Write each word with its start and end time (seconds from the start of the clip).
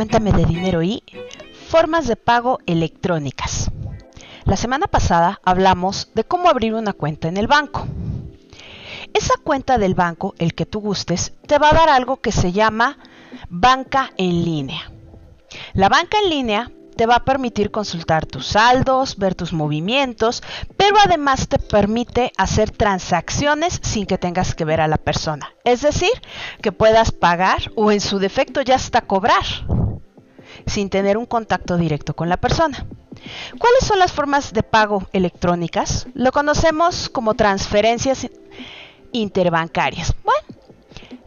Cuéntame 0.00 0.32
de 0.32 0.46
dinero 0.46 0.82
y 0.82 1.02
formas 1.68 2.08
de 2.08 2.16
pago 2.16 2.58
electrónicas. 2.64 3.70
La 4.46 4.56
semana 4.56 4.86
pasada 4.86 5.42
hablamos 5.44 6.08
de 6.14 6.24
cómo 6.24 6.48
abrir 6.48 6.72
una 6.72 6.94
cuenta 6.94 7.28
en 7.28 7.36
el 7.36 7.46
banco. 7.46 7.86
Esa 9.12 9.34
cuenta 9.44 9.76
del 9.76 9.94
banco, 9.94 10.34
el 10.38 10.54
que 10.54 10.64
tú 10.64 10.80
gustes, 10.80 11.34
te 11.46 11.58
va 11.58 11.68
a 11.68 11.74
dar 11.74 11.90
algo 11.90 12.16
que 12.16 12.32
se 12.32 12.50
llama 12.50 12.96
banca 13.50 14.10
en 14.16 14.42
línea. 14.42 14.90
La 15.74 15.90
banca 15.90 16.16
en 16.24 16.30
línea 16.30 16.70
te 16.96 17.04
va 17.04 17.16
a 17.16 17.24
permitir 17.24 17.70
consultar 17.70 18.24
tus 18.24 18.46
saldos, 18.46 19.18
ver 19.18 19.34
tus 19.34 19.52
movimientos, 19.52 20.42
pero 20.78 20.96
además 21.04 21.46
te 21.46 21.58
permite 21.58 22.32
hacer 22.38 22.70
transacciones 22.70 23.80
sin 23.82 24.06
que 24.06 24.16
tengas 24.16 24.54
que 24.54 24.64
ver 24.64 24.80
a 24.80 24.88
la 24.88 24.96
persona. 24.96 25.54
Es 25.64 25.82
decir, 25.82 26.12
que 26.62 26.72
puedas 26.72 27.12
pagar 27.12 27.70
o 27.74 27.92
en 27.92 28.00
su 28.00 28.18
defecto 28.18 28.62
ya 28.62 28.76
hasta 28.76 29.02
cobrar 29.02 29.44
sin 30.66 30.90
tener 30.90 31.16
un 31.16 31.26
contacto 31.26 31.76
directo 31.76 32.14
con 32.14 32.28
la 32.28 32.36
persona. 32.36 32.86
¿Cuáles 33.58 33.84
son 33.84 33.98
las 33.98 34.12
formas 34.12 34.52
de 34.52 34.62
pago 34.62 35.06
electrónicas? 35.12 36.06
Lo 36.14 36.32
conocemos 36.32 37.08
como 37.08 37.34
transferencias 37.34 38.28
interbancarias. 39.12 40.14
Bueno, 40.24 40.40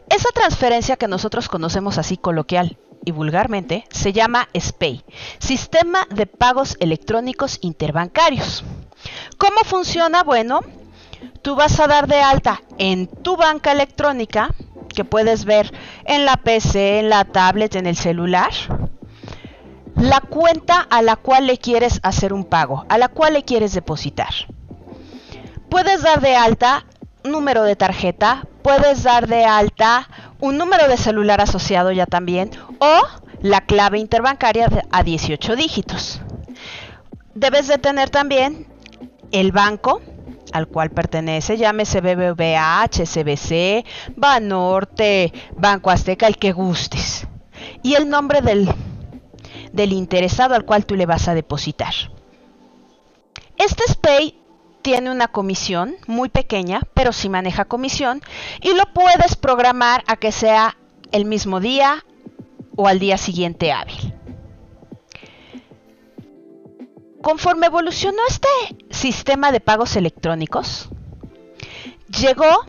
esa 0.08 0.28
transferencia 0.30 0.96
que 0.96 1.08
nosotros 1.08 1.48
conocemos 1.48 1.98
así 1.98 2.16
coloquial 2.16 2.78
y 3.04 3.12
vulgarmente 3.12 3.84
se 3.90 4.12
llama 4.12 4.48
SPAY, 4.58 5.04
Sistema 5.38 6.06
de 6.10 6.26
Pagos 6.26 6.76
Electrónicos 6.80 7.58
Interbancarios. 7.60 8.64
¿Cómo 9.38 9.60
funciona? 9.64 10.22
Bueno, 10.22 10.60
tú 11.42 11.54
vas 11.54 11.78
a 11.80 11.86
dar 11.86 12.06
de 12.06 12.20
alta 12.20 12.62
en 12.78 13.06
tu 13.06 13.36
banca 13.36 13.72
electrónica, 13.72 14.50
que 14.94 15.04
puedes 15.04 15.44
ver 15.44 15.72
en 16.04 16.24
la 16.24 16.36
PC, 16.36 17.00
en 17.00 17.10
la 17.10 17.24
tablet, 17.24 17.74
en 17.74 17.86
el 17.86 17.96
celular, 17.96 18.52
la 19.96 20.20
cuenta 20.20 20.80
a 20.80 21.02
la 21.02 21.16
cual 21.16 21.46
le 21.46 21.58
quieres 21.58 22.00
hacer 22.02 22.32
un 22.32 22.44
pago, 22.44 22.84
a 22.88 22.98
la 22.98 23.08
cual 23.08 23.34
le 23.34 23.44
quieres 23.44 23.72
depositar. 23.72 24.32
Puedes 25.68 26.02
dar 26.02 26.20
de 26.20 26.36
alta 26.36 26.84
número 27.24 27.62
de 27.62 27.76
tarjeta, 27.76 28.46
puedes 28.62 29.02
dar 29.02 29.26
de 29.26 29.44
alta 29.44 30.08
un 30.40 30.58
número 30.58 30.88
de 30.88 30.96
celular 30.96 31.40
asociado 31.40 31.90
ya 31.90 32.06
también 32.06 32.50
o 32.78 33.00
la 33.40 33.62
clave 33.62 33.98
interbancaria 33.98 34.68
a 34.90 35.02
18 35.02 35.56
dígitos. 35.56 36.20
Debes 37.34 37.66
de 37.66 37.78
tener 37.78 38.10
también 38.10 38.66
el 39.32 39.52
banco 39.52 40.00
al 40.52 40.68
cual 40.68 40.90
pertenece, 40.90 41.56
llámese 41.56 42.00
BBVA, 42.00 42.84
HSBC, 42.84 43.84
Banorte, 44.14 45.32
Banco 45.56 45.90
Azteca, 45.90 46.28
el 46.28 46.38
que 46.38 46.52
gustes. 46.52 47.26
Y 47.82 47.94
el 47.94 48.08
nombre 48.08 48.40
del, 48.40 48.72
del 49.74 49.92
interesado 49.92 50.54
al 50.54 50.64
cual 50.64 50.86
tú 50.86 50.94
le 50.94 51.04
vas 51.04 51.26
a 51.26 51.34
depositar. 51.34 51.92
Este 53.56 53.82
SPAY 53.88 54.38
tiene 54.82 55.10
una 55.10 55.28
comisión 55.28 55.96
muy 56.06 56.28
pequeña, 56.28 56.82
pero 56.94 57.12
sí 57.12 57.28
maneja 57.28 57.64
comisión 57.64 58.22
y 58.62 58.74
lo 58.74 58.84
puedes 58.92 59.34
programar 59.34 60.04
a 60.06 60.16
que 60.16 60.30
sea 60.30 60.76
el 61.10 61.24
mismo 61.24 61.58
día 61.58 62.04
o 62.76 62.86
al 62.86 63.00
día 63.00 63.18
siguiente 63.18 63.72
hábil. 63.72 64.14
Conforme 67.20 67.66
evolucionó 67.66 68.18
este 68.28 68.48
sistema 68.90 69.50
de 69.50 69.60
pagos 69.60 69.96
electrónicos, 69.96 70.88
llegó 72.20 72.64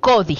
CODI. 0.00 0.38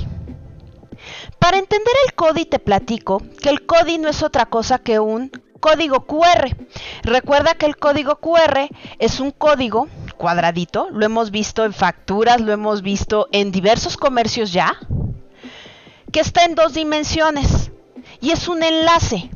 Para 1.38 1.58
entender 1.58 1.94
el 2.06 2.14
CODI 2.14 2.44
te 2.46 2.58
platico 2.58 3.22
que 3.40 3.48
el 3.48 3.64
CODI 3.64 3.98
no 3.98 4.08
es 4.08 4.22
otra 4.22 4.46
cosa 4.46 4.78
que 4.80 4.98
un 4.98 5.30
código 5.64 6.04
QR. 6.04 6.54
Recuerda 7.04 7.54
que 7.54 7.64
el 7.64 7.78
código 7.78 8.16
QR 8.16 8.68
es 8.98 9.18
un 9.18 9.30
código 9.30 9.88
cuadradito, 10.18 10.88
lo 10.90 11.06
hemos 11.06 11.30
visto 11.30 11.64
en 11.64 11.72
facturas, 11.72 12.42
lo 12.42 12.52
hemos 12.52 12.82
visto 12.82 13.28
en 13.32 13.50
diversos 13.50 13.96
comercios 13.96 14.52
ya, 14.52 14.76
que 16.12 16.20
está 16.20 16.44
en 16.44 16.54
dos 16.54 16.74
dimensiones 16.74 17.70
y 18.20 18.32
es 18.32 18.46
un 18.46 18.62
enlace. 18.62 19.30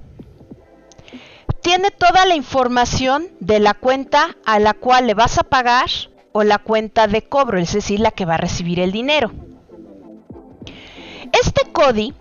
Tiene 1.62 1.90
toda 1.90 2.26
la 2.26 2.34
información 2.34 3.28
de 3.40 3.58
la 3.58 3.72
cuenta 3.72 4.36
a 4.44 4.58
la 4.58 4.74
cual 4.74 5.06
le 5.06 5.14
vas 5.14 5.38
a 5.38 5.44
pagar 5.44 5.88
o 6.32 6.44
la 6.44 6.58
cuenta 6.58 7.06
de 7.06 7.26
cobro, 7.26 7.58
es 7.58 7.72
decir, 7.72 8.00
la 8.00 8.10
que 8.10 8.26
va 8.26 8.34
a 8.34 8.38
recibir 8.38 8.80
el 8.80 8.92
dinero. 8.92 9.32
Este 11.32 11.72
CODI, 11.72 12.12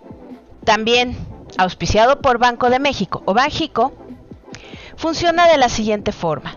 también 0.64 1.28
auspiciado 1.56 2.20
por 2.20 2.38
Banco 2.38 2.68
de 2.68 2.78
México 2.78 3.22
o 3.24 3.34
Banjico, 3.34 3.92
funciona 4.98 5.46
de 5.46 5.56
la 5.56 5.68
siguiente 5.68 6.12
forma. 6.12 6.56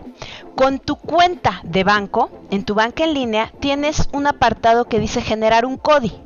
Con 0.54 0.80
tu 0.80 0.96
cuenta 0.96 1.60
de 1.62 1.84
banco, 1.84 2.30
en 2.50 2.64
tu 2.64 2.74
banca 2.74 3.04
en 3.04 3.14
línea, 3.14 3.52
tienes 3.60 4.08
un 4.12 4.26
apartado 4.26 4.84
que 4.84 4.98
dice 4.98 5.22
generar 5.22 5.64
un 5.64 5.78
código. 5.78 6.16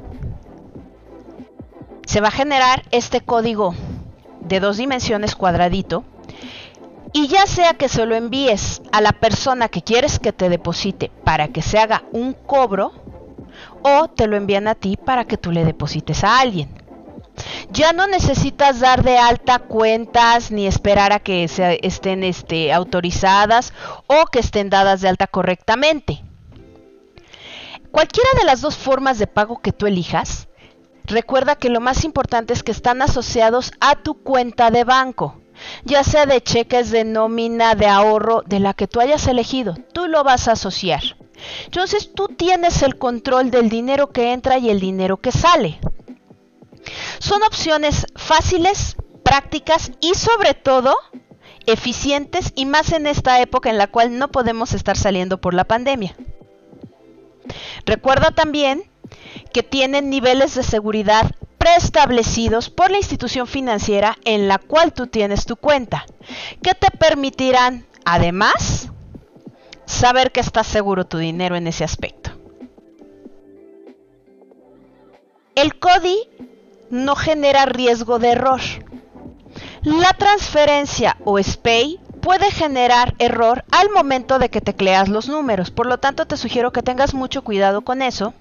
Se 2.06 2.20
va 2.20 2.28
a 2.28 2.32
generar 2.32 2.82
este 2.90 3.20
código 3.20 3.74
de 4.40 4.60
dos 4.60 4.78
dimensiones 4.78 5.36
cuadradito 5.36 6.04
y 7.12 7.28
ya 7.28 7.46
sea 7.46 7.74
que 7.74 7.88
se 7.88 8.06
lo 8.06 8.14
envíes 8.14 8.80
a 8.92 9.00
la 9.00 9.12
persona 9.12 9.68
que 9.68 9.82
quieres 9.82 10.18
que 10.18 10.32
te 10.32 10.48
deposite 10.48 11.10
para 11.24 11.48
que 11.48 11.62
se 11.62 11.78
haga 11.78 12.04
un 12.12 12.32
cobro 12.32 12.92
o 13.82 14.08
te 14.08 14.26
lo 14.26 14.36
envían 14.36 14.68
a 14.68 14.74
ti 14.74 14.96
para 14.96 15.24
que 15.24 15.36
tú 15.36 15.50
le 15.50 15.64
deposites 15.64 16.22
a 16.24 16.38
alguien 16.38 16.85
ya 17.70 17.92
no 17.92 18.06
necesitas 18.06 18.80
dar 18.80 19.02
de 19.02 19.18
alta 19.18 19.58
cuentas 19.58 20.50
ni 20.50 20.66
esperar 20.66 21.12
a 21.12 21.20
que 21.20 21.48
se 21.48 21.80
estén 21.82 22.24
este, 22.24 22.72
autorizadas 22.72 23.72
o 24.06 24.26
que 24.26 24.38
estén 24.38 24.70
dadas 24.70 25.00
de 25.00 25.08
alta 25.08 25.26
correctamente. 25.26 26.22
Cualquiera 27.90 28.30
de 28.38 28.44
las 28.44 28.60
dos 28.60 28.76
formas 28.76 29.18
de 29.18 29.26
pago 29.26 29.60
que 29.60 29.72
tú 29.72 29.86
elijas, 29.86 30.48
recuerda 31.04 31.56
que 31.56 31.70
lo 31.70 31.80
más 31.80 32.04
importante 32.04 32.52
es 32.52 32.62
que 32.62 32.72
están 32.72 33.00
asociados 33.00 33.72
a 33.80 33.96
tu 33.96 34.22
cuenta 34.22 34.70
de 34.70 34.84
banco, 34.84 35.40
ya 35.84 36.04
sea 36.04 36.26
de 36.26 36.42
cheques, 36.42 36.90
de 36.90 37.04
nómina, 37.04 37.74
de 37.74 37.86
ahorro, 37.86 38.42
de 38.46 38.60
la 38.60 38.74
que 38.74 38.86
tú 38.86 39.00
hayas 39.00 39.26
elegido, 39.28 39.76
tú 39.92 40.08
lo 40.08 40.24
vas 40.24 40.48
a 40.48 40.52
asociar. 40.52 41.02
Entonces 41.64 42.12
tú 42.14 42.28
tienes 42.28 42.82
el 42.82 42.98
control 42.98 43.50
del 43.50 43.68
dinero 43.68 44.10
que 44.10 44.32
entra 44.32 44.58
y 44.58 44.70
el 44.70 44.80
dinero 44.80 45.18
que 45.18 45.32
sale. 45.32 45.78
Son 47.18 47.42
opciones 47.42 48.06
fáciles, 48.16 48.96
prácticas 49.22 49.92
y 50.00 50.14
sobre 50.14 50.54
todo 50.54 50.94
eficientes 51.66 52.52
y 52.54 52.66
más 52.66 52.92
en 52.92 53.06
esta 53.06 53.40
época 53.40 53.70
en 53.70 53.78
la 53.78 53.88
cual 53.88 54.18
no 54.18 54.30
podemos 54.30 54.72
estar 54.72 54.96
saliendo 54.96 55.40
por 55.40 55.54
la 55.54 55.64
pandemia. 55.64 56.16
Recuerda 57.84 58.30
también 58.30 58.90
que 59.52 59.62
tienen 59.62 60.10
niveles 60.10 60.54
de 60.54 60.62
seguridad 60.62 61.30
preestablecidos 61.58 62.70
por 62.70 62.90
la 62.90 62.98
institución 62.98 63.46
financiera 63.46 64.16
en 64.24 64.48
la 64.48 64.58
cual 64.58 64.92
tú 64.92 65.08
tienes 65.08 65.46
tu 65.46 65.56
cuenta, 65.56 66.06
que 66.62 66.74
te 66.74 66.90
permitirán, 66.96 67.86
además, 68.04 68.90
saber 69.84 70.30
que 70.30 70.40
está 70.40 70.62
seguro 70.62 71.06
tu 71.06 71.18
dinero 71.18 71.56
en 71.56 71.66
ese 71.66 71.84
aspecto. 71.84 72.30
El 75.54 75.78
CODI 75.78 76.18
no 76.90 77.16
genera 77.16 77.66
riesgo 77.66 78.18
de 78.18 78.30
error. 78.30 78.60
La 79.82 80.12
transferencia 80.14 81.16
o 81.24 81.38
SPAY 81.38 82.00
puede 82.20 82.50
generar 82.50 83.14
error 83.18 83.64
al 83.70 83.90
momento 83.90 84.38
de 84.38 84.48
que 84.48 84.60
tecleas 84.60 85.08
los 85.08 85.28
números, 85.28 85.70
por 85.70 85.86
lo 85.86 85.98
tanto 85.98 86.26
te 86.26 86.36
sugiero 86.36 86.72
que 86.72 86.82
tengas 86.82 87.14
mucho 87.14 87.44
cuidado 87.44 87.82
con 87.82 88.02
eso 88.02 88.34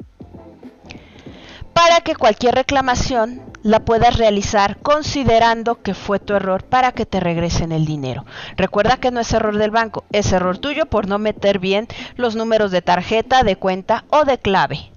para 1.76 2.00
que 2.02 2.16
cualquier 2.16 2.56
reclamación 2.56 3.44
la 3.62 3.82
puedas 3.82 4.18
realizar 4.18 4.78
considerando 4.78 5.82
que 5.82 5.94
fue 5.94 6.20
tu 6.20 6.34
error 6.34 6.64
para 6.64 6.94
que 6.94 7.06
te 7.06 7.20
regresen 7.20 7.74
el 7.74 7.86
dinero. 7.86 8.26
Recuerda 8.56 8.98
que 8.98 9.12
no 9.12 9.20
es 9.20 9.34
error 9.34 9.58
del 9.58 9.72
banco, 9.72 10.06
es 10.12 10.32
error 10.32 10.58
tuyo 10.58 10.86
por 10.86 11.08
no 11.08 11.20
meter 11.20 11.59
bien 11.59 11.88
los 12.16 12.36
números 12.36 12.72
de 12.72 12.82
tarjeta, 12.82 13.44
de 13.44 13.58
cuenta 13.58 14.06
o 14.09 14.24
de 14.24 14.38
clave. 14.38 14.95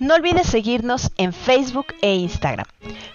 No 0.00 0.14
olvides 0.14 0.46
seguirnos 0.46 1.10
en 1.16 1.32
Facebook 1.32 1.86
e 2.02 2.14
Instagram. 2.14 2.66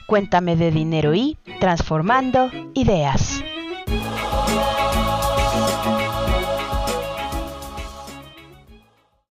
Cuéntame 0.06 0.56
de 0.56 0.72
dinero 0.72 1.14
y 1.14 1.38
transformando 1.60 2.52
ideas. 2.74 3.42